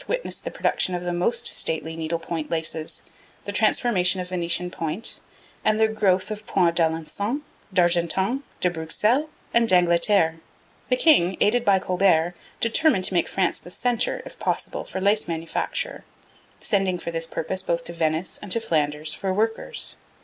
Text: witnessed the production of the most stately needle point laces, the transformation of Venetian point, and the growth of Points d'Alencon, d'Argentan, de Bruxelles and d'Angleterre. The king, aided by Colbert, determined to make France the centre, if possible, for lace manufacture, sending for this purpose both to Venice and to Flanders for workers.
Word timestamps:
witnessed 0.07 0.43
the 0.45 0.49
production 0.49 0.95
of 0.95 1.03
the 1.03 1.13
most 1.13 1.45
stately 1.45 1.95
needle 1.95 2.17
point 2.17 2.49
laces, 2.49 3.03
the 3.45 3.51
transformation 3.51 4.19
of 4.19 4.29
Venetian 4.29 4.71
point, 4.71 5.19
and 5.63 5.79
the 5.79 5.87
growth 5.87 6.31
of 6.31 6.47
Points 6.47 6.75
d'Alencon, 6.77 7.41
d'Argentan, 7.71 8.41
de 8.61 8.71
Bruxelles 8.71 9.29
and 9.53 9.69
d'Angleterre. 9.69 10.39
The 10.89 10.95
king, 10.95 11.37
aided 11.39 11.63
by 11.63 11.77
Colbert, 11.77 12.33
determined 12.59 13.03
to 13.03 13.13
make 13.13 13.27
France 13.27 13.59
the 13.59 13.69
centre, 13.69 14.23
if 14.25 14.39
possible, 14.39 14.85
for 14.85 14.99
lace 14.99 15.27
manufacture, 15.27 16.03
sending 16.59 16.97
for 16.97 17.11
this 17.11 17.27
purpose 17.27 17.61
both 17.61 17.83
to 17.83 17.93
Venice 17.93 18.39
and 18.41 18.51
to 18.53 18.59
Flanders 18.59 19.13
for 19.13 19.31
workers. 19.31 19.97